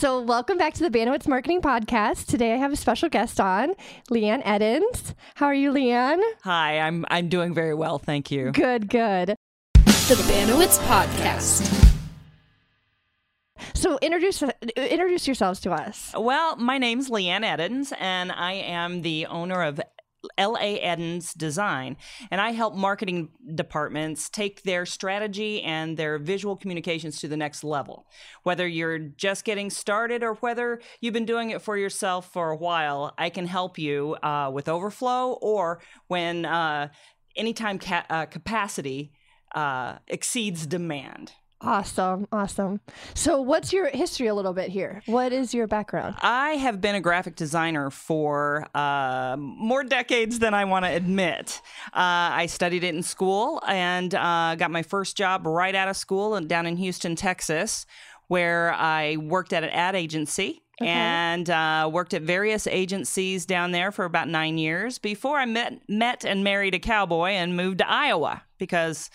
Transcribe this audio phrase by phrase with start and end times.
[0.00, 2.24] So, welcome back to the Banowitz Marketing Podcast.
[2.24, 3.74] Today, I have a special guest on,
[4.10, 5.14] Leanne Edens.
[5.34, 6.22] How are you, Leanne?
[6.42, 8.50] Hi, I'm I'm doing very well, thank you.
[8.52, 9.36] Good, good.
[9.74, 11.90] The Banowitz Podcast.
[13.74, 14.42] So, introduce
[14.74, 16.14] introduce yourselves to us.
[16.16, 19.82] Well, my name's Leanne Edens, and I am the owner of
[20.38, 21.96] LA Edens Design,
[22.30, 27.64] and I help marketing departments take their strategy and their visual communications to the next
[27.64, 28.06] level.
[28.42, 32.56] Whether you're just getting started or whether you've been doing it for yourself for a
[32.56, 36.88] while, I can help you uh, with overflow or when uh,
[37.36, 39.12] anytime ca- uh, capacity
[39.54, 41.32] uh, exceeds demand.
[41.62, 42.80] Awesome, awesome.
[43.12, 45.02] So, what's your history a little bit here?
[45.04, 46.14] What is your background?
[46.22, 51.60] I have been a graphic designer for uh, more decades than I want to admit.
[51.88, 55.98] Uh, I studied it in school and uh, got my first job right out of
[55.98, 57.84] school and down in Houston, Texas,
[58.28, 60.62] where I worked at an ad agency.
[60.80, 60.88] Okay.
[60.88, 65.82] And uh, worked at various agencies down there for about nine years before I met
[65.90, 69.10] met and married a cowboy and moved to Iowa because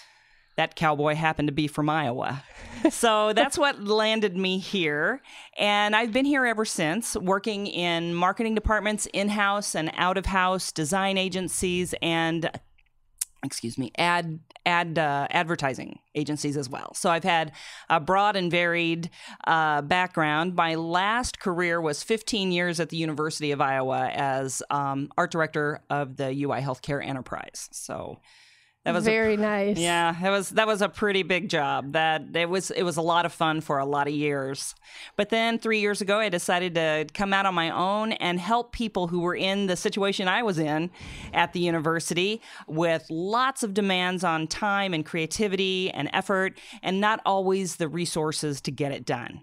[0.56, 2.44] that cowboy happened to be from Iowa.
[2.90, 5.22] so that's what landed me here.
[5.58, 10.28] And I've been here ever since, working in marketing departments, in house and out of
[10.28, 12.50] house, design agencies, and
[13.44, 16.94] excuse me, ad ad uh, advertising agencies as well.
[16.96, 17.52] So I've had
[17.90, 19.12] a broad and varied
[19.46, 20.56] uh, background.
[20.56, 25.82] My last career was 15 years at the University of Iowa as um, art director
[25.90, 27.70] of the UI Healthcare Enterprise.
[27.72, 28.20] So
[28.86, 29.78] that was a very nice.
[29.78, 31.94] yeah, that was that was a pretty big job.
[31.94, 34.76] That it was it was a lot of fun for a lot of years.
[35.18, 38.72] But then 3 years ago I decided to come out on my own and help
[38.72, 40.92] people who were in the situation I was in
[41.34, 47.22] at the university with lots of demands on time and creativity and effort and not
[47.26, 49.42] always the resources to get it done.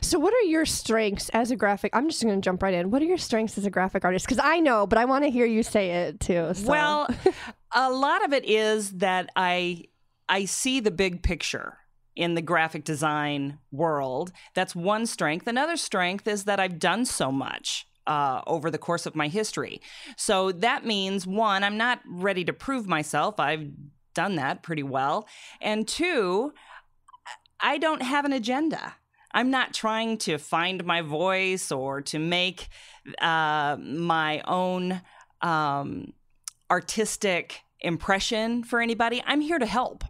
[0.00, 1.94] So, what are your strengths as a graphic?
[1.94, 2.90] I'm just going to jump right in.
[2.90, 4.26] What are your strengths as a graphic artist?
[4.26, 6.52] Because I know, but I want to hear you say it too.
[6.54, 6.68] so.
[6.68, 7.08] Well,
[7.74, 9.84] a lot of it is that I
[10.28, 11.78] I see the big picture
[12.16, 14.32] in the graphic design world.
[14.54, 15.46] That's one strength.
[15.46, 17.86] Another strength is that I've done so much.
[18.06, 19.80] Uh, over the course of my history.
[20.18, 23.40] So that means one, I'm not ready to prove myself.
[23.40, 23.70] I've
[24.12, 25.26] done that pretty well.
[25.62, 26.52] And two,
[27.60, 28.94] I don't have an agenda.
[29.32, 32.68] I'm not trying to find my voice or to make
[33.22, 35.00] uh, my own
[35.40, 36.12] um,
[36.70, 39.22] artistic impression for anybody.
[39.26, 40.04] I'm here to help.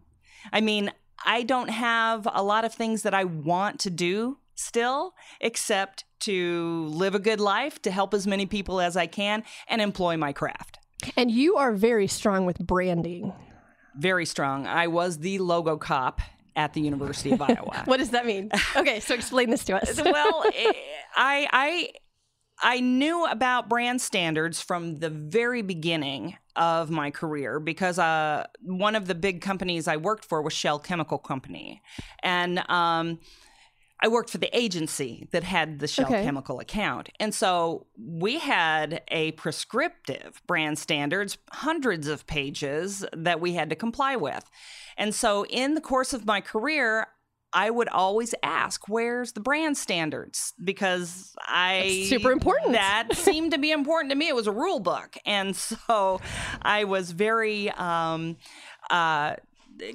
[0.53, 0.92] I mean,
[1.25, 6.87] I don't have a lot of things that I want to do still, except to
[6.87, 10.32] live a good life, to help as many people as I can, and employ my
[10.32, 10.78] craft.
[11.16, 13.32] and you are very strong with branding.
[13.97, 14.66] Very strong.
[14.66, 16.20] I was the logo cop
[16.56, 17.82] at the University of Iowa.
[17.87, 18.50] What does that mean?
[18.76, 20.00] Okay, so explain this to us.
[20.03, 20.72] well, eh,
[21.16, 21.91] I I
[22.64, 28.97] I knew about brand standards from the very beginning of my career because uh, one
[28.97, 31.82] of the big companies I worked for was Shell Chemical Company,
[32.22, 33.19] and um,
[34.00, 36.25] I worked for the agency that had the Shell Okay.
[36.25, 43.52] Chemical account, and so we had a prescriptive brand standards, hundreds of pages that we
[43.52, 44.50] had to comply with,
[44.96, 47.08] and so in the course of my career.
[47.54, 52.72] I would always ask, "Where's the brand standards?" Because I That's super important.
[52.72, 54.28] That seemed to be important to me.
[54.28, 56.20] It was a rule book, and so
[56.60, 58.37] I was very um,
[58.91, 59.37] uh,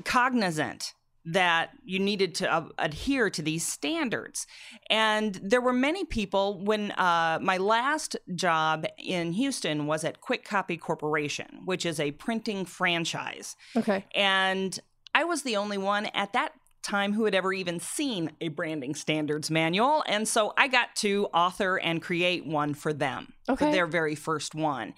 [0.06, 0.94] cognizant
[1.26, 4.48] that you needed to uh, adhere to these standards.
[4.90, 10.46] And there were many people when uh, my last job in Houston was at Kwik
[10.46, 13.56] Kopy Corporation, which is a printing franchise.
[13.76, 14.06] Okay.
[14.16, 14.80] And
[15.14, 16.54] I was the only one at that
[16.84, 20.04] time who had ever even seen a branding standards manual.
[20.08, 23.66] And so I got to author and create one for them, Okay.
[23.66, 24.94] for their very first one.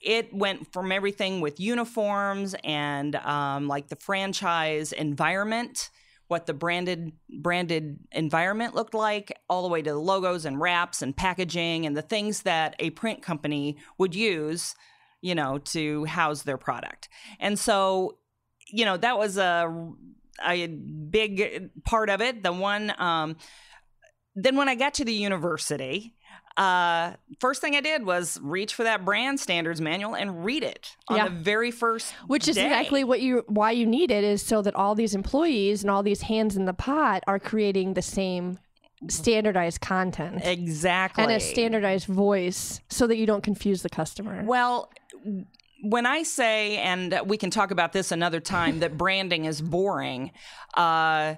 [0.00, 5.90] It went from everything with uniforms and um, like the franchise environment.
[6.28, 11.00] What the branded branded environment looked like, all the way to the logos and wraps
[11.00, 14.74] and packaging and the things that a print company would use,
[15.20, 17.08] you know, to house their product.
[17.38, 18.18] And so
[18.68, 19.72] you know that was a,
[20.44, 23.36] a big part of it the one um,
[24.34, 26.14] then when i got to the university
[26.56, 30.96] uh, first thing i did was reach for that brand standards manual and read it
[31.08, 31.24] on Yeah.
[31.28, 32.64] the very first Which is day.
[32.66, 36.02] exactly what you why you need it is so that all these employees and all
[36.02, 38.58] these hands in the pot are creating the same
[39.10, 44.42] standardized content exactly and a standardized voice so that you don't confuse the customer.
[44.42, 44.90] Well,
[45.90, 50.32] when I say, and we can talk about this another time, that branding is boring,
[50.76, 51.34] uh,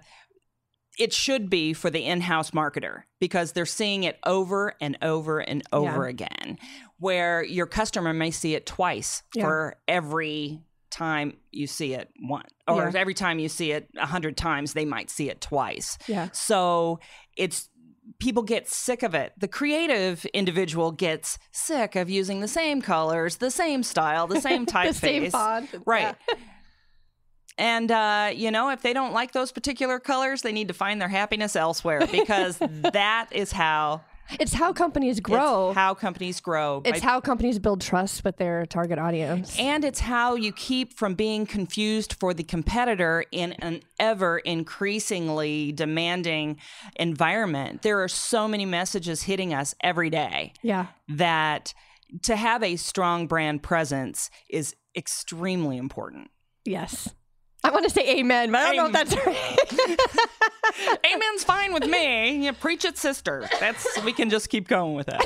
[0.98, 5.62] it should be for the in-house marketer because they're seeing it over and over and
[5.72, 6.10] over Yeah.
[6.10, 6.58] again
[6.98, 9.44] where your customer may see it twice Yeah.
[9.44, 10.60] for every
[10.90, 12.98] time you see it one or Yeah.
[12.98, 16.30] every time you see it a hundred times they might see it twice Yeah.
[16.32, 16.98] so
[17.36, 17.68] it's
[18.18, 23.36] people get sick of it the creative individual gets sick of using the same colors
[23.36, 25.74] the same style the same the typeface same font.
[25.86, 26.14] Right.
[27.58, 31.00] And uh, you know, if they don't like those particular colors, they need to find
[31.00, 34.02] their happiness elsewhere because that is how
[34.38, 35.72] It's how companies it's grow.
[35.72, 36.82] how companies grow.
[36.84, 39.58] It's how companies build trust with their target audience.
[39.58, 45.72] and it's how you keep from being confused for the competitor in an ever increasingly
[45.72, 46.58] demanding
[46.96, 47.82] environment.
[47.82, 50.86] There are so many messages hitting us every day yeah.
[51.08, 51.74] that
[52.22, 56.30] to have a strong brand presence is extremely important.
[56.64, 57.14] Yes.
[57.64, 59.58] I want to say amen, but I don't know if that's right.
[61.12, 62.44] Amen's fine with me.
[62.44, 63.48] You preach it, sister.
[63.58, 65.24] That's we can just keep going with that.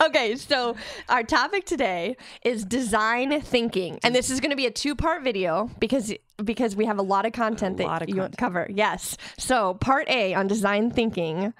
[0.04, 0.74] okay, so
[1.08, 5.70] our topic today is design thinking, and this is going to be a two-part video
[5.78, 6.12] because
[6.42, 8.38] because we have a lot of content lot that of you content.
[8.38, 8.66] cover.
[8.70, 9.16] Yes.
[9.38, 11.52] So part A on design thinking.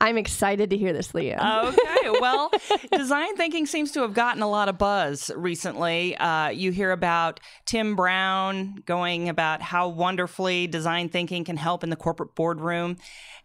[0.00, 1.64] I'm excited to hear this, Leah.
[1.66, 2.50] Okay, well,
[2.90, 6.16] design thinking seems to have gotten a lot of buzz recently.
[6.16, 11.90] Uh, you hear about Tim Brown going about how wonderfully design thinking can help in
[11.90, 12.96] the corporate boardroom.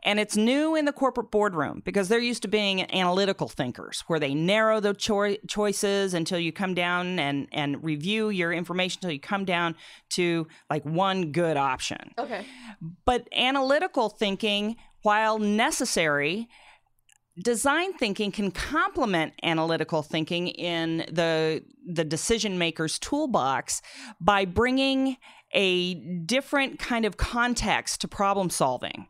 [0.03, 4.19] And it's new in the corporate boardroom because they're used to being analytical thinkers where
[4.19, 9.11] they narrow the choi- choices until you come down and, and review your information until
[9.11, 9.75] you come down
[10.11, 12.13] to like one good option.
[12.19, 12.45] okay.
[13.03, 14.75] But analytical thinking,
[15.05, 16.49] while necessary,
[17.39, 23.81] design thinking can complement analytical thinking in the the decision maker's toolbox
[24.19, 25.17] by bringing
[25.53, 29.07] a different kind of context to problem solving.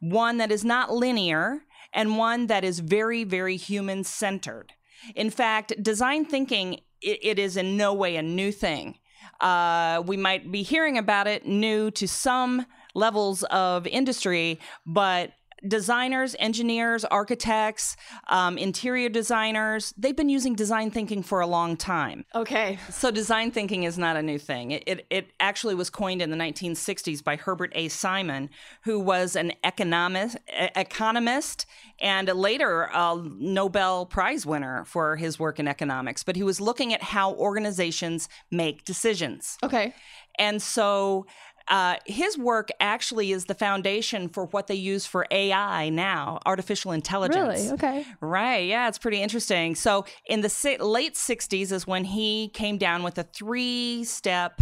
[0.00, 1.62] One that is not linear
[1.94, 4.74] and one that is very very human centered
[5.14, 8.98] in fact design thinking it, it is in no way a new thing.
[9.40, 15.32] Uh, we might be hearing about it new to some levels of industry but
[15.66, 17.96] designers, engineers, architects,
[18.28, 22.24] um, interior designers, they've been using design thinking for a long time.
[22.34, 22.78] Okay.
[22.90, 24.70] So design thinking is not a new thing.
[24.70, 27.88] It, it, it actually was coined in the 1960s by Herbert A.
[27.88, 28.50] Simon,
[28.82, 31.66] who was an economist, economist
[32.00, 36.22] and later a Nobel Prize winner for his work in economics.
[36.22, 39.58] But he was looking at how organizations make decisions.
[39.62, 39.94] Okay.
[40.38, 41.26] And so
[41.70, 46.90] uh, his work actually is the foundation for what they use for AI now, artificial
[46.90, 47.60] intelligence.
[47.60, 47.70] Really?
[47.70, 48.04] Okay.
[48.20, 48.66] Right.
[48.66, 49.76] Yeah, it's pretty interesting.
[49.76, 54.60] So, in the si- late 60s is when he came down with a three step,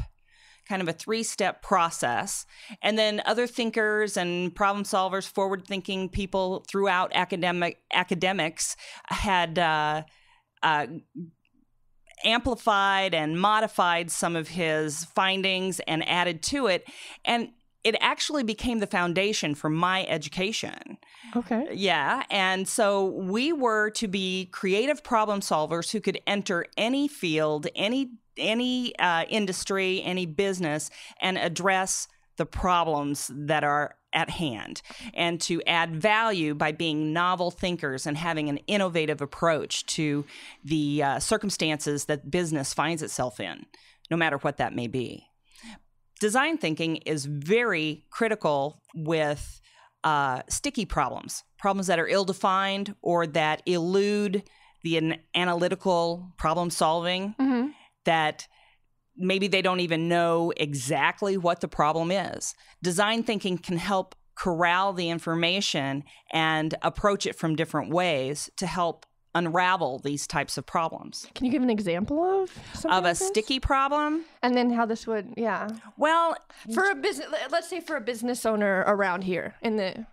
[0.68, 2.44] kind of a three step process.
[2.82, 8.76] And then other thinkers and problem solvers, forward thinking people throughout academic academics
[9.06, 9.58] had.
[9.58, 10.02] Uh,
[10.62, 10.86] uh,
[12.24, 16.88] amplified and modified some of his findings and added to it
[17.24, 17.50] and
[17.84, 20.98] it actually became the foundation for my education
[21.36, 21.68] Okay.
[21.72, 22.22] yeah.
[22.30, 28.12] And so we were to be creative problem solvers who could enter any field, any
[28.36, 30.90] any uh, industry, any business,
[31.20, 32.06] and address
[32.38, 34.80] the problems that are at hand,
[35.12, 40.24] and to add value by being novel thinkers and having an innovative approach to
[40.64, 43.66] the uh, circumstances that business finds itself in,
[44.10, 45.26] no matter what that may be.
[46.20, 49.60] Design thinking is very critical with
[50.04, 54.42] uh, sticky problems, problems that are ill defined or that elude
[54.82, 57.68] the an- analytical problem solving, Mm-hmm.
[58.04, 58.48] that
[59.18, 62.54] maybe they don't even know exactly what the problem is.
[62.82, 69.04] Design thinking can help corral the information and approach it from different ways to help
[69.34, 71.26] unravel these types of problems.
[71.34, 72.50] Can you give an example of
[72.84, 76.36] Of a like sticky problem, And then how this would, yeah, well,
[76.74, 77.28] for a business.
[77.50, 80.06] Let's say for a business owner around here in the.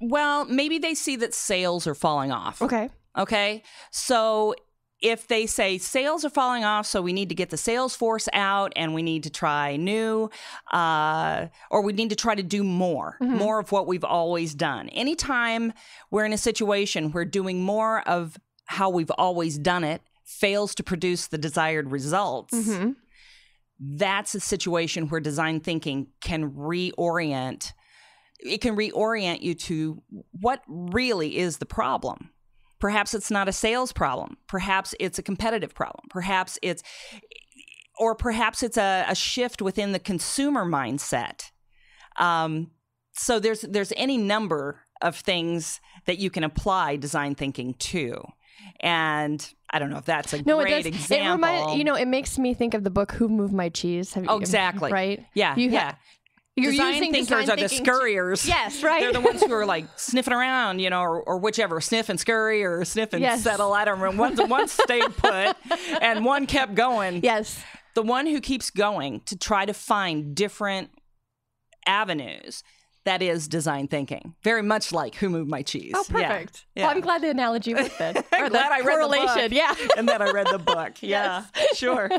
[0.00, 2.62] well, maybe they see that sales are falling off.
[2.62, 2.88] Okay.
[3.18, 3.62] Okay.
[3.90, 4.54] So
[5.02, 8.28] if they say sales are falling off, so we need to get the sales force
[8.32, 10.30] out and we need to try new,
[10.72, 14.88] uh, or we need to try to do more, more of what we've always done.
[14.90, 15.72] Anytime
[16.10, 20.82] we're in a situation where doing more of how we've always done it fails to
[20.82, 22.92] produce the desired results, Mm-hmm.
[23.78, 27.72] that's a situation where design thinking can reorient
[28.40, 32.30] it can reorient you to what really is the problem
[32.86, 36.82] perhaps it's not a sales problem perhaps it's a competitive problem perhaps it's
[37.98, 41.50] or perhaps it's a, a shift within the consumer mindset
[42.18, 42.70] um,
[43.12, 44.66] so there's there's any number
[45.02, 48.24] of things that you can apply design thinking to.
[48.80, 49.38] And
[49.70, 51.00] I don't know if that's a No, great it does.
[51.02, 51.26] example.
[51.26, 54.14] It remind, you know, it makes me think of the book "Who Moved My Cheese."
[54.14, 54.90] Have you, Oh, exactly.
[54.92, 55.24] Right.
[55.34, 55.94] yeah, You ha- yeah.
[56.56, 58.46] You're design using thinkers design are the scurriers.
[58.48, 59.00] Yes, right.
[59.02, 62.18] They're the ones who are like sniffing around, you know, or, or whichever, sniff and
[62.18, 63.42] scurry or sniff and Yes.
[63.42, 63.72] settle.
[63.74, 64.42] I don't remember.
[64.42, 65.54] One, one stayed put
[66.00, 67.20] and one kept going.
[67.22, 67.62] yes.
[67.94, 70.90] The one who keeps going to try to find different
[71.86, 72.62] avenues.
[73.04, 74.34] That is design thinking.
[74.42, 75.92] Very much like Who Moved My Cheese.
[75.94, 76.66] Oh, perfect.
[76.74, 76.86] Yeah.
[76.86, 78.16] Well, I'm glad the analogy worked then.
[78.32, 79.50] I'm glad I read the correlation.
[79.50, 79.52] book.
[79.52, 79.74] Yeah.
[79.96, 80.94] and then I read the book.
[81.02, 81.44] Yeah,
[81.74, 82.10] sure.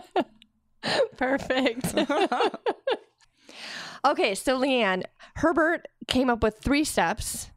[1.18, 1.94] Perfect.
[4.08, 5.04] Okay, so Leanne,
[5.36, 7.50] Herbert came up with three steps.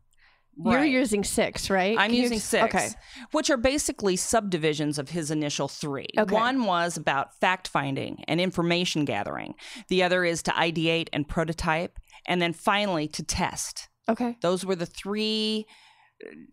[0.62, 1.96] You're using six, right?
[1.98, 2.88] I'm Can using ex- six, Okay.
[3.32, 6.08] which are basically subdivisions of his initial three.
[6.18, 6.34] Okay.
[6.34, 9.54] One was about fact finding and information gathering,
[9.88, 13.88] the other is to ideate and prototype, and then finally to test.
[14.06, 14.36] Okay.
[14.42, 15.66] Those were the three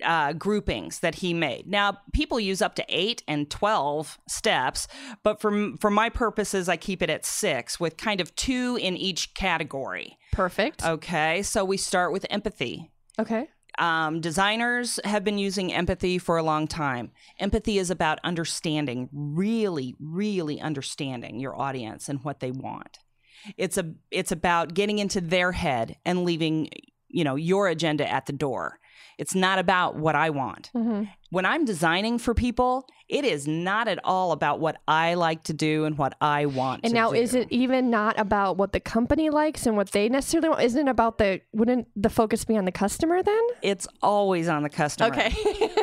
[0.03, 1.67] uh, groupings that he made.
[1.67, 4.88] Now, people use up to eight and 12 steps,
[5.24, 8.95] but for, for my purposes, I keep it at six with kind of two in
[8.95, 10.17] each category.
[10.31, 10.86] Perfect.
[10.86, 12.91] Okay, so we start with empathy.
[13.19, 13.50] okay.
[13.79, 17.12] Um, designers have been using empathy for a long time.
[17.39, 22.97] Empathy is about understanding, really, really understanding your audience and what they want.
[23.55, 26.69] It's a it's about getting into their head and leaving,
[27.07, 28.79] you know, your agenda at the door.
[29.17, 30.69] It's not about what I want.
[30.73, 35.43] hmm When I'm designing for people, it is not at all about what I like
[35.43, 37.15] to do and what I want And now, do.
[37.15, 40.61] is it even not about what the company likes and what they necessarily want?
[40.63, 41.41] Isn't it about the?
[41.53, 43.43] Wouldn't the focus be on the customer then?
[43.61, 45.09] It's always on the customer.
[45.13, 45.33] Okay,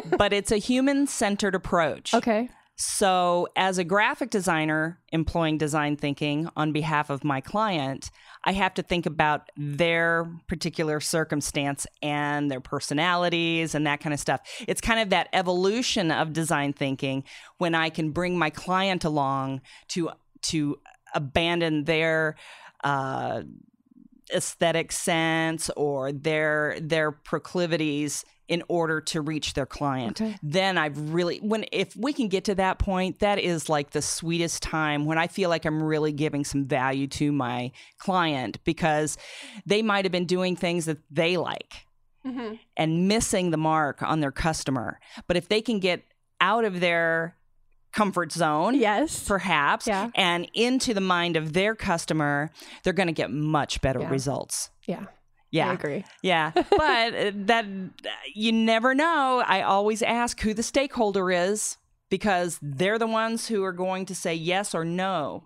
[0.18, 2.12] but it's a human centered approach.
[2.14, 2.48] okay.
[2.76, 8.10] So, as a graphic designer employing design thinking on behalf of my client,
[8.44, 14.18] I have to think about their particular circumstance and their personalities and that kind of
[14.18, 14.40] stuff.
[14.66, 17.22] It's kind of that evolution of design thinking
[17.58, 20.10] when I can bring my client along to
[20.42, 20.80] to
[21.14, 22.34] abandon their
[22.82, 23.42] uh,
[24.32, 30.36] aesthetic sense or their their proclivities in order to reach their client Okay.
[30.42, 34.02] then i've really when if we can get to that point that is like the
[34.02, 39.16] sweetest time when i feel like i'm really giving some value to my client because
[39.66, 41.86] they might have been doing things that they like
[42.26, 42.54] Mm-hmm.
[42.78, 46.02] and missing the mark on their customer but if they can get
[46.40, 47.36] out of their
[47.94, 49.22] comfort zone Yes.
[49.26, 50.10] perhaps Yeah.
[50.14, 52.50] and into the mind of their customer
[52.82, 54.10] they're going to get much better Yeah.
[54.10, 55.04] results yeah.
[55.50, 56.04] yeah I agree.
[56.22, 57.64] yeah but uh, that
[58.34, 61.76] you never know i always ask who the stakeholder is
[62.10, 65.44] because they're the ones who are going to say yes or no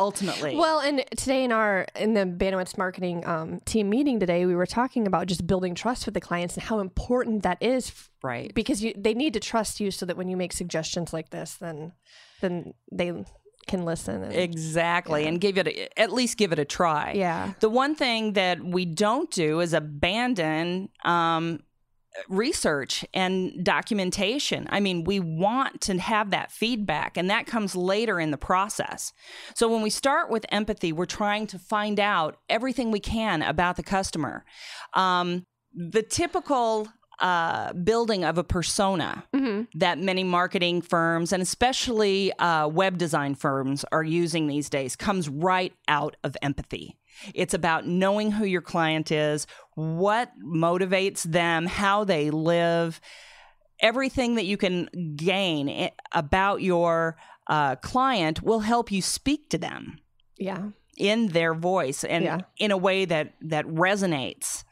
[0.00, 4.56] ultimately Well, and today in our in the Bandwidth marketing um, team meeting today, we
[4.56, 8.10] were talking about just building trust with the clients and how important that is f-
[8.22, 11.30] right because you they need to trust you so that when you make suggestions like
[11.30, 11.92] this, then
[12.40, 13.12] then they
[13.66, 14.24] can listen.
[14.24, 17.52] And, exactly and give it a, at least give it a try yeah.
[17.60, 21.60] The one thing that we don't do is abandon um,
[22.28, 24.66] research and documentation.
[24.70, 29.12] I mean, we want to have that feedback, and that comes later in the process.
[29.54, 33.76] So when we start with empathy, we're trying to find out everything we can about
[33.76, 34.44] the customer.
[34.94, 36.88] Um, the typical
[37.20, 43.34] uh, building of a persona hmm that many marketing firms and especially uh, web design
[43.34, 46.96] firms are using these days comes right out of empathy.
[47.34, 53.00] It's about knowing who your client is, what motivates them, how they live,
[53.80, 59.98] everything that you can gain about your uh, client will help you speak to them
[60.38, 60.68] Yeah.
[60.96, 62.40] in their voice and Yeah.
[62.58, 64.64] in a way that that resonates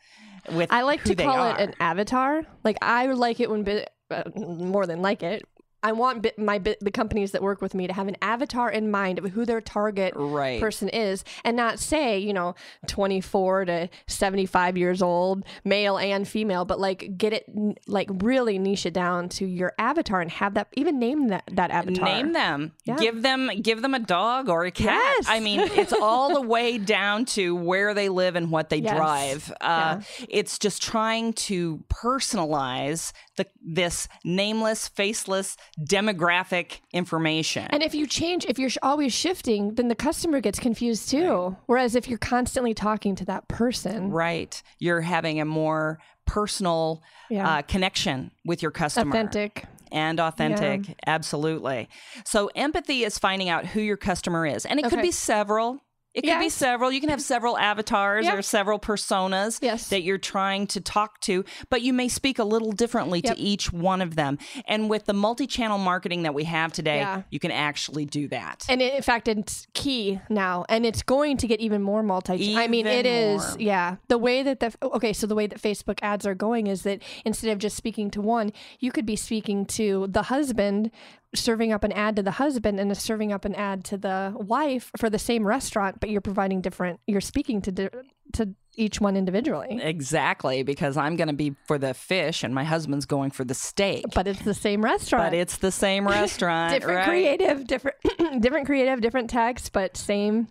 [0.52, 2.42] with I like to call it an avatar.
[2.64, 5.42] Like I like it when bit uh, more than like it.
[5.82, 8.70] I want bit, my bit, the companies that work with me to have an avatar
[8.70, 12.54] in mind of who their target right person is and not say, you know,
[12.88, 18.58] 24 to 75 years old, male and female, but like get it n- like really
[18.58, 22.04] niche it down to your avatar and have that even name that that avatar.
[22.04, 22.72] Name them.
[22.84, 22.96] Yeah.
[22.96, 24.86] Give them give them a dog or a cat.
[25.18, 25.26] Yes.
[25.28, 28.96] I mean, it's all the way down to where they live and what they Yes.
[28.96, 29.52] drive.
[29.60, 37.66] Uh, It's just trying to personalize the this nameless, faceless demographic information.
[37.70, 41.56] And if you change, if you're always shifting, then the customer gets confused too.
[41.66, 47.48] Whereas if you're constantly talking to that person, right, you're having a more personal Yeah.
[47.48, 49.10] uh, connection with your customer.
[49.10, 49.64] authentic.
[49.90, 50.94] and authentic.
[51.06, 51.88] Absolutely.
[52.26, 54.66] So empathy is finding out who your customer is.
[54.66, 55.80] And it could be several.
[56.14, 56.90] It could be several.
[56.90, 58.34] You can have several avatars Yeah.
[58.34, 59.88] or several personas Yes.
[59.90, 63.36] that you're trying to talk to, but you may speak a little differently Yep.
[63.36, 64.38] to each one of them.
[64.66, 67.22] And with the multi-channel marketing that we have today, Yeah.
[67.30, 68.64] you can actually do that.
[68.68, 72.56] And in fact, it's key now, and it's going to get even more multi.
[72.56, 73.46] I mean, it is.
[73.50, 73.56] more.
[73.60, 76.82] Yeah, the way that the okay, so the way that Facebook ads are going is
[76.82, 80.90] that instead of just speaking to one, you could be speaking to the husband,
[81.34, 84.90] serving up an ad to the husband, and serving up an ad to the wife
[84.96, 87.00] for the same restaurant, but you're providing different.
[87.06, 87.90] You're speaking to di-
[88.34, 92.62] to each one individually, Exactly, because I'm going to be for the fish and my
[92.62, 94.04] husband's going for the steak.
[94.14, 95.32] but it's the same restaurant.
[95.32, 97.08] But it's the same restaurant, different right?
[97.08, 97.96] creative, different
[98.40, 100.46] different creative, different text, but same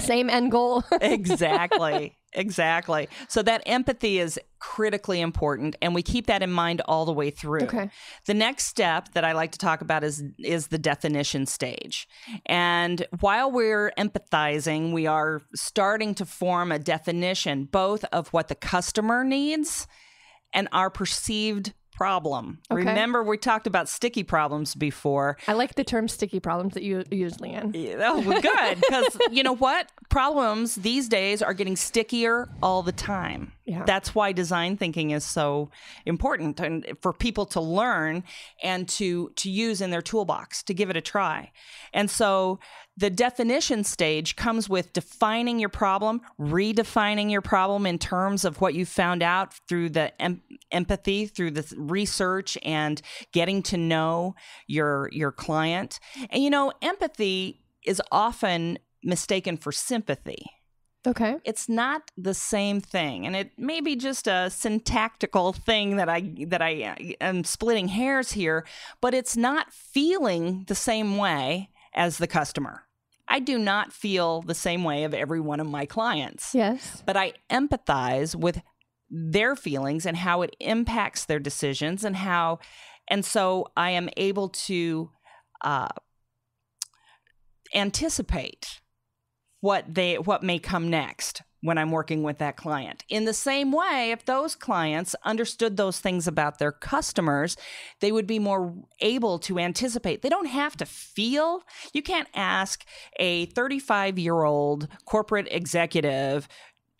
[0.00, 0.84] same end goal.
[1.00, 2.14] exactly.
[2.34, 3.08] Exactly.
[3.28, 7.30] So that empathy is critically important and we keep that in mind all the way
[7.30, 7.62] through.
[7.62, 7.90] Okay.
[8.26, 12.06] The next step that I like to talk about is is the definition stage.
[12.44, 18.54] And while we're empathizing, we are starting to form a definition both of what the
[18.54, 19.86] customer needs
[20.52, 22.60] and our perceived problem.
[22.70, 22.78] Okay.
[22.78, 25.36] Remember we talked about sticky problems before.
[25.48, 27.74] I like the term sticky problems that you use, Leanne.
[27.74, 28.80] Yeah, Oh, well, good.
[28.80, 29.90] Because you know what?
[30.08, 33.50] Problems these days are getting stickier all the time.
[33.64, 33.82] Yeah.
[33.84, 35.70] That's why design thinking is so
[36.06, 38.22] important and for people to learn
[38.62, 41.50] and to to use in their toolbox to give it a try.
[41.92, 42.60] And so
[42.98, 48.74] the definition stage comes with defining your problem, redefining your problem in terms of what
[48.74, 53.00] you found out through the em- empathy, through the research and
[53.32, 54.34] getting to know
[54.66, 56.00] your your client.
[56.30, 60.44] And you know, empathy is often mistaken for sympathy
[61.06, 61.36] Okay.
[61.44, 66.20] it's not the same thing and it may be just a syntactical thing that i
[66.48, 68.66] that i uh, am splitting hairs here
[69.00, 72.82] but it's not feeling the same way as the customer
[73.28, 77.02] i do not feel the same way of every one of my clients Yes.
[77.06, 78.62] but i empathize with
[79.10, 82.58] their feelings and how it impacts their decisions and how
[83.08, 85.10] and so i am able to
[85.62, 85.88] uh,
[87.74, 88.80] anticipate
[89.60, 93.04] what they what may come next when I'm working with that client.
[93.08, 97.56] In the same way, if those clients understood those things about their customers,
[98.00, 100.22] they would be more able to anticipate.
[100.22, 101.62] They don't have to feel.
[101.92, 102.84] You can't ask
[103.18, 106.48] a 35 year old corporate executive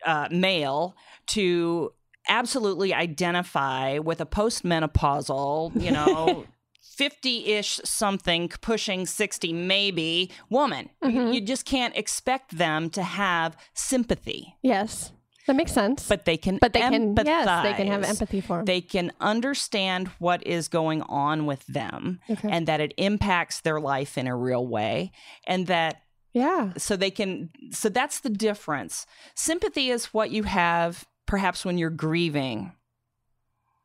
[0.04, 0.96] uh, male
[1.28, 1.92] to
[2.28, 6.46] absolutely identify with a postmenopausal, you know.
[6.98, 14.56] 50-ish something pushing 60 maybe woman you, you just can't expect them to have sympathy
[14.62, 15.12] Yes.
[15.46, 16.06] That makes sense.
[16.06, 18.64] but they can But they can- yes, they can have empathy for 'em.
[18.66, 22.48] they can understand what is going on with them Okay.
[22.50, 25.10] and that it impacts their life in a real way
[25.46, 26.02] and that
[26.34, 26.72] yeah.
[26.76, 31.88] so they can so that's the difference sympathy is what you have perhaps when you're
[32.06, 32.72] grieving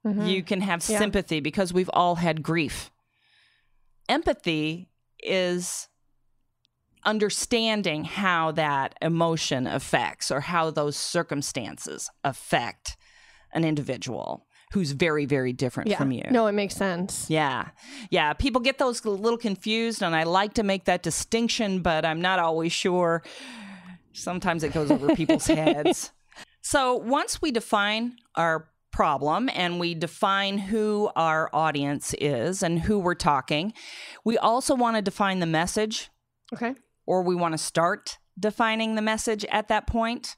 [0.06, 0.28] Mhm.
[0.30, 0.99] you can have Yeah.
[0.99, 2.91] sympathy because we've all had grief
[4.13, 4.89] empathy
[5.21, 5.88] is
[7.06, 12.95] understanding how that emotion affects or how those circumstances affect
[13.54, 15.97] an individual who's very very different yeah.
[15.97, 17.30] from you No, it makes sense.
[17.30, 17.69] yeah.
[18.10, 18.34] Yeah.
[18.34, 22.21] People get those a little confused, and I like to make that distinction, but I'm
[22.21, 23.23] not always sure.
[24.13, 26.12] Sometimes it goes over people's heads.
[26.62, 33.00] So once we define our problem and we define who our audience is and who
[33.00, 33.74] we're talking,
[34.24, 36.10] we also want to define the message
[36.54, 36.76] Okay.
[37.06, 40.36] or we want to start defining the message at that point.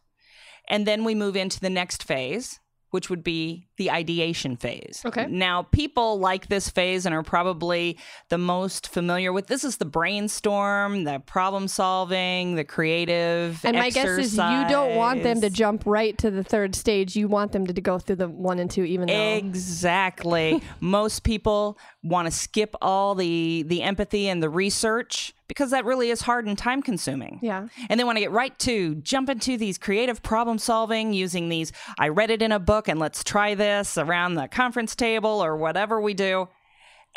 [0.67, 2.59] And then we move into the next phase,
[2.95, 5.01] which would be the ideation phase.
[5.03, 5.25] Okay.
[5.25, 7.97] Now, people like this phase and are probably
[8.29, 13.59] the most familiar with this is the brainstorm, the problem solving, the creative.
[13.65, 17.17] And my guess is you don't want them to jump right to the third stage.
[17.17, 19.33] You want them to, to go through the one and two, even though.
[19.35, 20.63] Exactly.
[20.79, 26.09] Most people want to skip all the the empathy and the research because that really
[26.11, 27.39] is hard and time consuming.
[27.41, 27.67] Yeah.
[27.89, 31.71] And they want to get right to jump into these creative problem solving using these
[31.97, 35.57] I read it in a book and let's try this around the conference table or
[35.57, 36.47] whatever we do.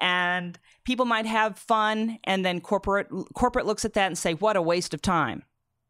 [0.01, 4.57] And people might have fun and then corporate corporate looks at that and say what
[4.57, 5.43] a waste of time.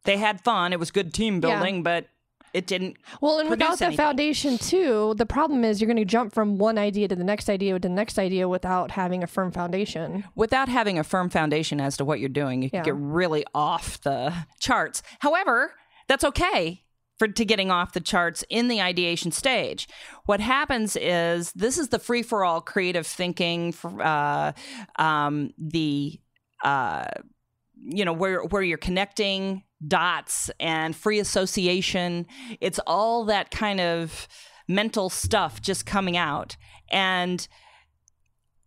[0.04, 1.40] They had fun, it was good team Yeah.
[1.40, 2.06] building, but
[2.54, 6.32] it didn't Well, and without the foundation, too, the problem is you're going to jump
[6.32, 9.52] from one idea to the next idea to the next idea without having a firm
[9.52, 10.24] foundation.
[10.34, 12.82] without having a firm foundation as to what you're doing, you Yeah.
[12.82, 15.02] can get really off the charts.
[15.20, 15.74] However,
[16.08, 16.84] that's okay
[17.18, 19.88] for to getting off the charts in the ideation stage.
[20.26, 24.52] What happens is this is the free for all creative thinking, for, uh,
[24.96, 26.20] um, the
[26.64, 27.06] uh,
[27.80, 32.26] you know where where you're connecting dots and free association.
[32.60, 34.28] It's all that kind of
[34.66, 36.56] mental stuff just coming out.
[36.90, 37.46] And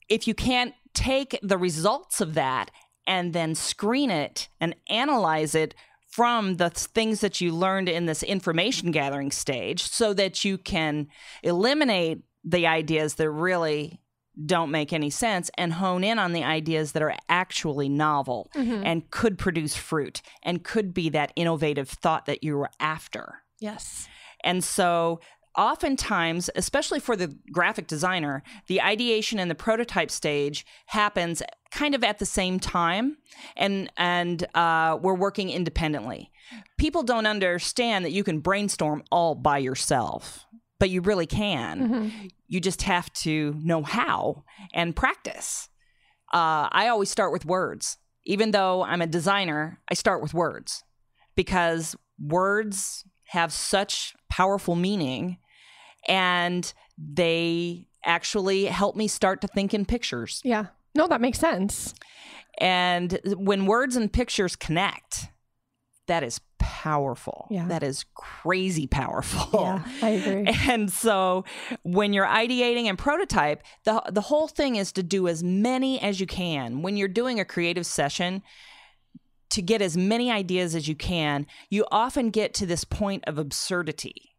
[0.10, 2.71] if you can't take the results of that
[3.08, 5.74] and then screen it and analyze it
[6.08, 11.08] from the things that you learned in this information gathering stage so that you can
[11.41, 14.00] eliminate the ideas that really
[14.46, 19.10] don't make any sense and hone in on the ideas that are actually novel and
[19.12, 23.44] could produce fruit and could be that innovative thought that you were after.
[23.60, 24.08] Yes.
[24.44, 25.20] And so,
[25.58, 32.04] oftentimes, especially for the graphic designer, the ideation and the prototype stage happens kind of
[32.04, 33.17] at the same time,
[33.56, 36.32] and and uh, we're working independently.
[36.78, 40.46] People don't understand that you can brainstorm all by yourself,
[40.80, 42.12] but you really can.
[42.51, 45.69] You just have to know how and practice.
[46.33, 47.97] Uh, I always start with words.
[48.25, 50.83] Even though I'm a designer, I start with words
[51.33, 55.37] because words have such powerful meaning
[56.09, 60.41] and they actually help me start to think in pictures.
[60.43, 60.65] Yeah.
[60.93, 61.93] No, that makes sense.
[62.59, 65.29] And when words and pictures connect,
[66.07, 67.47] that is powerful.
[67.49, 67.67] Yeah.
[67.67, 69.61] That is crazy powerful.
[69.61, 70.55] Yeah, I agree.
[70.69, 71.45] And so
[71.83, 76.19] when you're ideating and prototype, the the whole thing is to do as many as
[76.19, 76.81] you can.
[76.81, 78.41] When you're doing a creative session,
[79.51, 83.37] to get as many ideas as you can, you often get to this point of
[83.37, 84.31] absurdity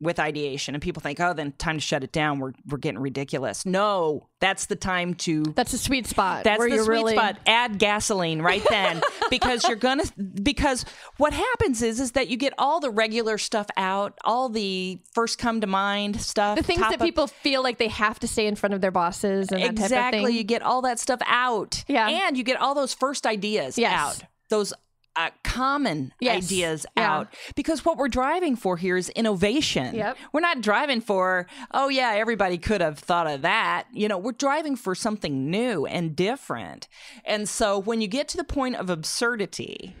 [0.00, 2.38] with ideation and people think, "Oh, then time to shut it down.
[2.38, 6.44] We're we're getting ridiculous." No, that's the time to That's a sweet spot.
[6.44, 7.38] that's the sweet really, spot.
[7.46, 10.04] Add gasoline right then, because you're gonna.
[10.42, 10.84] Because
[11.16, 15.38] what happens is, is that you get all the regular stuff out, all the first
[15.38, 18.46] come to mind stuff, The things that of- people feel like they have to say
[18.46, 20.36] in front of their bosses and that type of exactly.
[20.36, 22.08] You get all that stuff out, Yeah.
[22.26, 23.92] and you get all those first ideas Yes.
[23.94, 24.22] out.
[24.50, 24.72] Those.
[25.16, 26.44] Uh, common Yes.
[26.44, 27.10] ideas Yeah.
[27.16, 29.94] out because what we're driving for here is innovation.
[29.94, 30.18] Yep.
[30.32, 33.86] We're not driving for, oh, yeah, everybody could have thought of that.
[33.92, 36.86] You know, we're driving for something new and different.
[37.24, 39.96] And so when you get to the point of absurdity,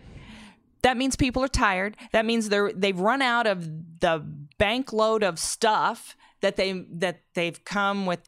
[0.82, 1.96] that means people are tired.
[2.12, 3.64] That means they're they've run out of
[4.00, 4.22] the
[4.58, 8.20] bank load of stuff that they that they've come with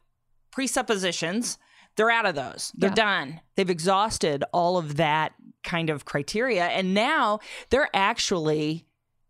[0.51, 1.57] presuppositions.
[1.95, 2.71] They're out of those.
[2.75, 2.95] They're Yeah.
[2.95, 3.41] done.
[3.55, 8.85] They've exhausted all of that kind of criteria and now they're actually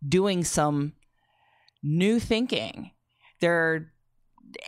[0.07, 0.93] doing some
[1.83, 2.91] new thinking.
[3.39, 3.91] They're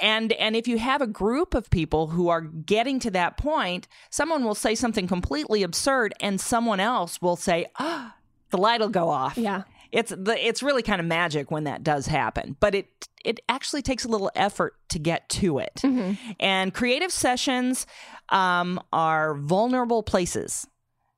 [0.01, 3.87] and and if you have a group of people who are getting to that point,
[4.09, 8.15] someone will say something completely absurd and someone else will say, "Ah,
[8.51, 9.63] the light will go off." yeah.
[9.91, 12.87] It's the it's really kind of magic when that does happen, but it
[13.25, 15.81] it actually takes a little effort to get to it.
[15.83, 16.31] Mm-hmm.
[16.39, 17.85] And creative sessions
[18.29, 20.65] um, are vulnerable places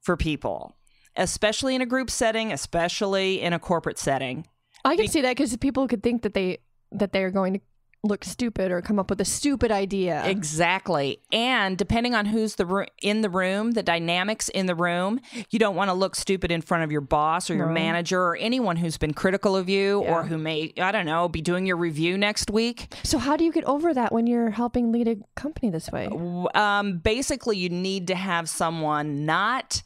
[0.03, 0.75] for people,
[1.15, 4.45] especially in a group setting, especially in a corporate setting.
[4.85, 6.59] I can see that because people could think that they
[6.91, 7.59] that they are going to
[8.05, 10.21] look stupid or come up with a stupid idea.
[10.25, 11.19] Exactly.
[11.31, 15.57] And depending on who's the ro- in the room, the dynamics in the room, you
[15.57, 17.73] don't want to look stupid in front of your boss or your No.
[17.73, 21.41] manager or anyone who's been critical of you or who may, I don't know, be
[21.41, 22.93] doing your review next week.
[23.03, 26.09] so how do you get over that when you're helping lead a company this way?
[26.55, 29.81] Um, basically, you need to have someone not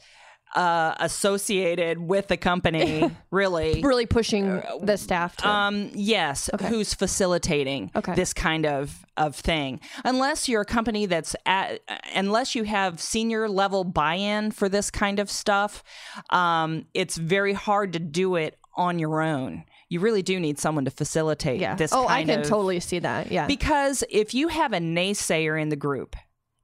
[0.56, 3.82] uh, associated with the company, really.
[3.82, 5.48] Really pushing the staff to.
[5.48, 8.16] Um, yes, who's facilitating Okay.
[8.16, 9.80] this kind of of thing?
[10.06, 11.82] Unless you're a company that's at,
[12.16, 15.84] unless you have senior level buy-in for this kind of stuff,
[16.30, 19.64] um, it's very hard to do it on your own.
[19.90, 21.76] You really do need someone to facilitate yeah.
[21.76, 21.94] this.
[21.94, 23.32] oh, I can of, totally see that.
[23.32, 23.48] Yeah.
[23.48, 26.16] because if you have a naysayer in the group,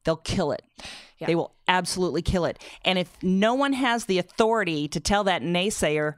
[0.03, 0.61] they'll kill it.
[1.19, 1.27] Yeah.
[1.27, 2.59] They will absolutely kill it.
[2.83, 6.15] And if no one has the authority to tell that naysayer,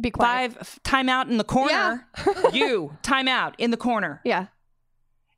[0.00, 0.52] Be quiet.
[0.54, 2.06] five time out in the corner,
[2.52, 4.46] you time out in the corner Yeah.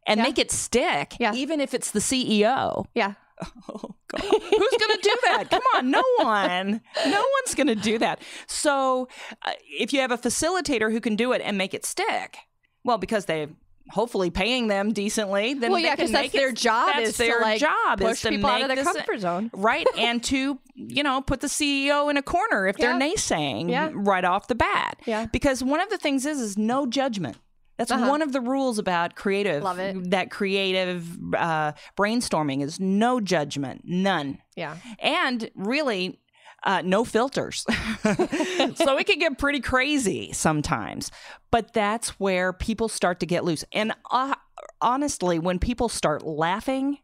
[0.07, 0.25] and Yeah.
[0.25, 1.33] make it stick, Yeah.
[1.35, 2.87] even if it's the CEO.
[2.95, 3.15] Yeah.
[3.69, 4.21] Oh, God.
[4.21, 5.45] Who's going to do that?
[5.51, 6.81] Come on, no one.
[7.07, 8.21] No one's going to do that.
[8.49, 9.07] So,
[9.47, 12.39] uh, if you have a facilitator who can do it and make it stick,
[12.85, 13.47] well, because they
[13.91, 17.11] hopefully paying them decently, then Well, they yeah, can because that's it- their job that's
[17.11, 19.51] is their to like job push is to people out of their this- comfort zone.
[19.55, 23.91] right and to you know put the ceo in a corner if they're naysaying Yeah.
[23.93, 25.27] right off the bat Yeah.
[25.27, 27.37] because one of the things is is no judgment
[27.77, 28.09] that's Uh-huh.
[28.09, 30.11] one of the rules about creative Love it.
[30.11, 34.77] that creative uh, brainstorming is no judgment none Yeah.
[35.01, 36.21] and really
[36.65, 37.65] uh, no filters.
[38.03, 41.11] so it can get pretty crazy sometimes.
[41.51, 43.65] But that's where people start to get loose.
[43.73, 44.35] And uh,
[44.81, 46.99] honestly, when people start laughing,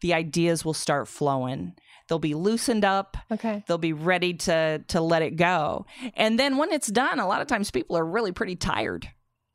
[0.00, 1.74] the ideas will start flowing.
[2.08, 3.16] They'll be loosened up.
[3.30, 3.62] Okay.
[3.66, 5.84] They'll be ready to to let it go.
[6.14, 9.08] And then when it's done, a lot of times people are really pretty tired.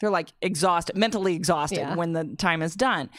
[0.03, 1.95] They're like exhausted, mentally exhausted Yeah.
[1.95, 3.09] when the time is done.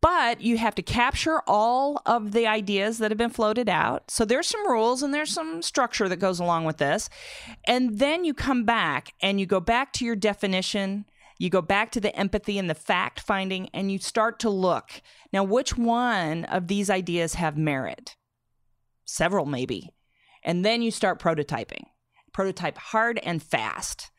[0.00, 4.10] But you have to capture all of the ideas that have been floated out.
[4.10, 7.08] So there's some rules and there's some structure that goes along with this.
[7.68, 11.04] And then you come back and you go back to your definition.
[11.38, 15.00] You go back to the empathy and the fact finding, and you start to look.
[15.32, 18.16] Now, which one of these ideas have merit?
[19.04, 19.94] Several, maybe.
[20.42, 21.84] And then you start prototyping.
[22.32, 24.10] Prototype hard and fast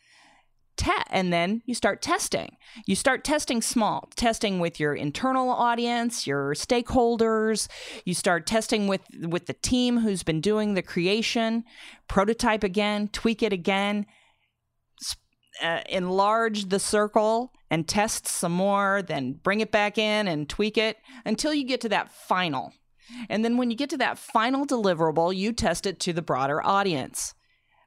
[0.80, 2.56] te- and then you start testing.
[2.88, 7.68] You start testing small, testing with your internal audience, your stakeholders.
[8.06, 11.66] You start testing with with the team who's been doing the creation.
[12.08, 14.06] Prototype again, tweak it again,
[15.62, 20.78] uh, enlarge the circle and test some more, then bring it back in and tweak
[20.78, 22.74] it until you get to that final.
[23.30, 26.66] And then when you get to that final deliverable, you test it to the broader
[26.66, 27.34] audience.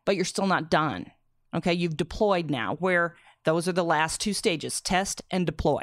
[0.04, 1.12] But you're still not done.
[1.54, 5.82] Okay, you've deployed now, where those are the last two stages test and deploy.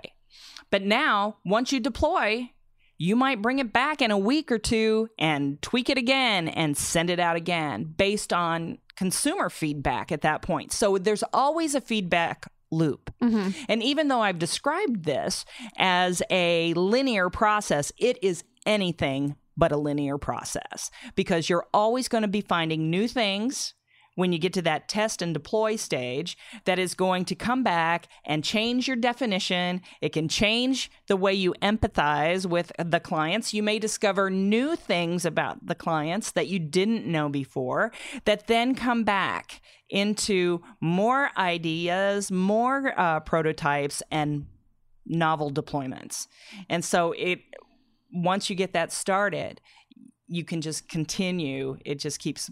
[0.72, 2.52] But now, once you deploy,
[2.98, 6.78] you might bring it back in a week or two and tweak it again and
[6.78, 10.74] send it out again based on consumer feedback at that point.
[10.74, 13.12] So there's always a feedback loop.
[13.22, 13.52] Mm-hmm.
[13.70, 15.46] And even though I've described this
[15.78, 22.22] as a linear process, it is anything but a linear process because you're always going
[22.22, 23.74] to be finding new things
[24.20, 28.10] when you get to that test and deploy stage that is going to come back
[28.26, 29.82] and change your definition.
[30.02, 33.54] It can change the way you empathize with the clients.
[33.54, 37.94] You may discover new things about the clients that you didn't know before
[38.26, 44.48] that then come back into more ideas, more uh, prototypes, and
[45.06, 46.28] novel deployments.
[46.68, 47.40] And so it
[48.12, 49.62] once you get that started,
[50.28, 51.78] you can just continue.
[51.86, 52.52] It just keeps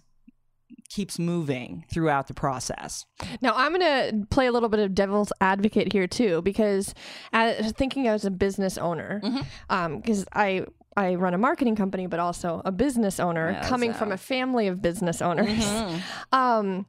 [0.90, 3.06] keeps moving throughout the process.
[3.42, 3.82] Now I'm going
[4.22, 6.94] to play a little bit of devil's advocate here too, because
[7.34, 9.96] as, thinking as a business owner, Mm-hmm.
[9.98, 13.94] because I I run a marketing company, but also a business owner, Yes, coming uh,
[13.94, 15.48] from a family of business owners.
[15.48, 15.98] Mm-hmm.
[16.36, 16.86] Um,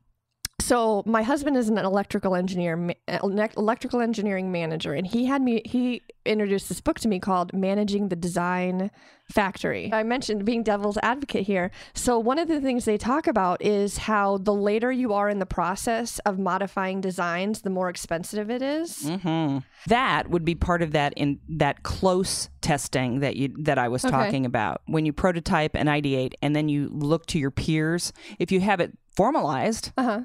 [0.68, 5.62] so my husband is an electrical engineer, electrical engineering manager, and he had me.
[5.64, 8.90] He introduced this book to me called "Managing the Design
[9.30, 11.70] Factory." I mentioned being devil's advocate here.
[11.94, 15.38] So one of the things they talk about is how the later you are in
[15.38, 19.04] the process of modifying designs, the more expensive it is.
[19.04, 19.58] Mm-hmm.
[19.86, 24.04] That would be part of that in that close testing that you that I was
[24.04, 24.12] Okay.
[24.12, 24.82] talking about.
[24.86, 28.12] When you prototype and ideate, and then you look to your peers.
[28.38, 30.20] If you have it formalized, Uh huh.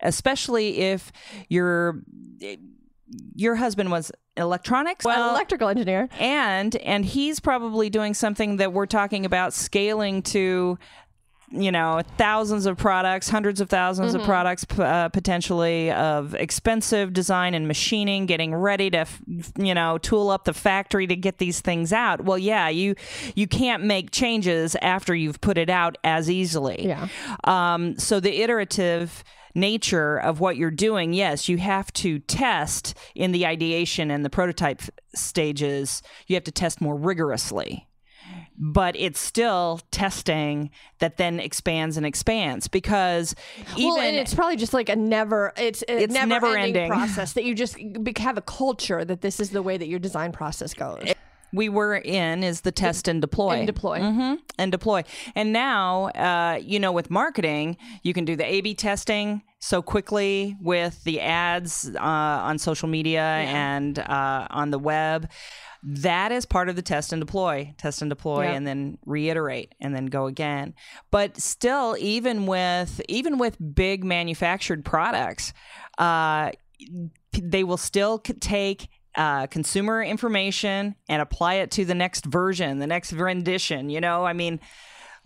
[0.00, 1.12] Especially if
[1.48, 2.02] your
[3.34, 6.08] your husband was electronics, An uh, electrical engineer.
[6.18, 10.78] and and he's probably doing something that we're talking about scaling to
[11.54, 14.16] you know thousands of products hundreds of 1000s Mm-hmm.
[14.16, 19.22] of products uh, potentially of expensive design and machining getting ready to f-
[19.58, 22.94] you know tool up the factory to get these things out well yeah you
[23.34, 27.08] you can't make changes after you've put it out as easily Yeah.
[27.44, 29.22] um, so the iterative
[29.56, 34.28] nature of what you're doing, yes, you have to test in the ideation and the
[34.30, 34.82] prototype
[35.14, 36.02] stages.
[36.26, 37.86] You have to test more rigorously.
[38.56, 43.34] But it's still testing that then expands and expands because
[43.76, 45.52] even well, and it's probably just like a never.
[45.56, 46.88] It's a It's never, never ending ending.
[46.88, 47.76] process that you just
[48.18, 51.02] have a culture that this is the way that your design process goes.
[51.52, 53.56] we were in is the test and deploy.
[53.56, 54.00] And deploy.
[54.00, 55.02] hmm And deploy.
[55.34, 59.80] And now, uh, you know, with marketing, you can do the A B testing so
[59.80, 65.28] quickly with the ads uh, on social media and uh, on the web.
[65.86, 68.54] That is part of the test and deploy, test and deploy, Yep.
[68.56, 70.74] and then reiterate and then go again.
[71.10, 75.52] But still, even with even with big manufactured products,
[75.98, 76.52] uh,
[77.32, 82.86] they will still take uh, consumer information and apply it to the next version, the
[82.86, 83.90] next rendition.
[83.90, 84.60] You know, I mean,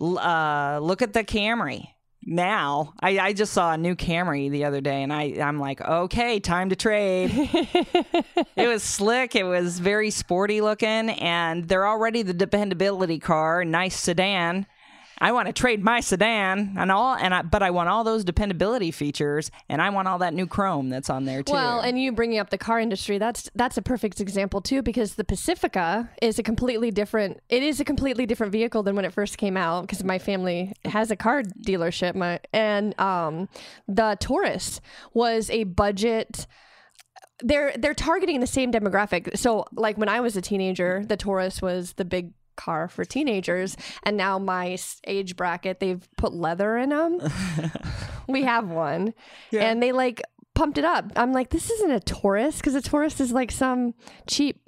[0.01, 1.87] uh, look at the Camry.
[2.25, 5.81] Now, I, I just saw a new Camry the other day, and I I'm like,
[5.81, 7.31] okay, time to trade.
[7.33, 9.35] it was slick.
[9.35, 14.65] It was very sporty looking, and they're already the dependability car, nice sedan.
[15.21, 18.23] I want to trade my sedan and all, and I, but I want all those
[18.23, 21.53] dependability features, and I want all that new chrome that's on there too.
[21.53, 25.15] Well, and you bringing up the car industry, that's that's a perfect example too, because
[25.15, 27.39] the Pacifica is a completely different.
[27.49, 29.81] It is a completely different vehicle than when it first came out.
[29.81, 33.49] Because my family has a car dealership, my and um,
[33.87, 34.81] the Taurus
[35.13, 36.47] was a budget.
[37.41, 39.37] They're they're targeting the same demographic.
[39.37, 43.77] So, like when I was a teenager, the Taurus was the big car for teenagers.
[44.03, 47.19] And now my age bracket, they've put leather in them.
[48.27, 49.13] we have one,
[49.51, 50.21] and they like
[50.53, 51.11] pumped it up.
[51.15, 53.93] I'm like, this isn't a Taurus because a Taurus is like some
[54.27, 54.61] cheap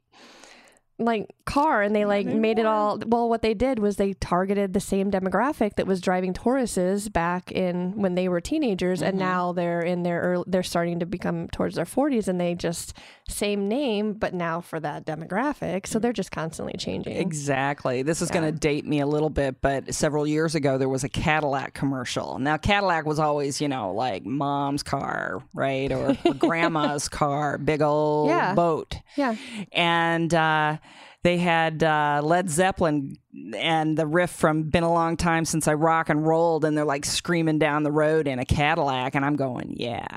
[1.01, 4.73] like car and they like made it all well what they did was they targeted
[4.73, 9.51] the same demographic that was driving Tauruses back in when they were teenagers and now
[9.51, 12.95] they're in their early, they're starting to become towards their 40s and they just
[13.27, 18.01] same name but now for that demographic so they're just constantly changing Exactly.
[18.03, 21.03] This is going to date me a little bit, but several years ago there was
[21.03, 22.39] a Cadillac commercial.
[22.39, 27.81] Now Cadillac was always, you know, like mom's car, right, or, or grandma's car, big
[27.81, 28.53] old Yeah.
[28.53, 28.95] boat.
[29.15, 29.35] yeah
[29.71, 30.77] and uh,
[31.23, 33.17] they had uh, Led Zeppelin
[33.55, 36.85] and the riff from "Been a Long Time Since I Rock and Rolled," and they're
[36.85, 40.07] like screaming down the road in a Cadillac, and I'm going, "Yeah."